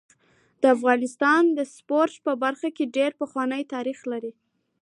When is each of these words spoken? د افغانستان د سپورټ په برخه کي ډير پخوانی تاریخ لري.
د 0.61 0.63
افغانستان 0.75 1.43
د 1.57 1.59
سپورټ 1.75 2.13
په 2.25 2.31
برخه 2.43 2.69
کي 2.77 2.85
ډير 2.97 3.11
پخوانی 3.21 3.63
تاریخ 3.73 3.99
لري. 4.11 4.33